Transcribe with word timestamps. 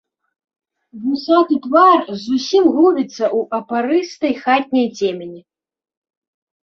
Вусаты 1.01 1.55
твар 1.65 2.01
зусім 2.23 2.63
губіцца 2.77 3.21
ў 3.37 3.61
апарыстай 3.61 4.33
хатняй 4.43 4.87
цемені. 4.99 5.39